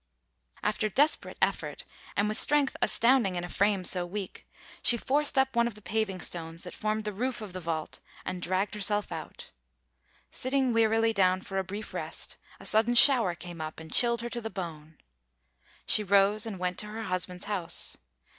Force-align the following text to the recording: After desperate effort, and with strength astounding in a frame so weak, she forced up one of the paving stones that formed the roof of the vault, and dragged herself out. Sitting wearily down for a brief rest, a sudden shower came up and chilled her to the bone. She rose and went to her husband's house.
After 0.63 0.89
desperate 0.89 1.37
effort, 1.43 1.85
and 2.17 2.27
with 2.27 2.39
strength 2.39 2.75
astounding 2.81 3.35
in 3.35 3.43
a 3.43 3.49
frame 3.49 3.85
so 3.85 4.03
weak, 4.03 4.47
she 4.81 4.97
forced 4.97 5.37
up 5.37 5.55
one 5.55 5.67
of 5.67 5.75
the 5.75 5.81
paving 5.83 6.21
stones 6.21 6.63
that 6.63 6.73
formed 6.73 7.03
the 7.03 7.13
roof 7.13 7.39
of 7.39 7.53
the 7.53 7.59
vault, 7.59 7.99
and 8.25 8.41
dragged 8.41 8.73
herself 8.73 9.11
out. 9.11 9.51
Sitting 10.31 10.73
wearily 10.73 11.13
down 11.13 11.39
for 11.41 11.59
a 11.59 11.63
brief 11.63 11.93
rest, 11.93 12.37
a 12.59 12.65
sudden 12.65 12.95
shower 12.95 13.35
came 13.35 13.61
up 13.61 13.79
and 13.79 13.93
chilled 13.93 14.21
her 14.21 14.29
to 14.31 14.41
the 14.41 14.49
bone. 14.49 14.97
She 15.85 16.03
rose 16.03 16.47
and 16.47 16.57
went 16.57 16.79
to 16.79 16.87
her 16.87 17.03
husband's 17.03 17.45
house. 17.45 17.95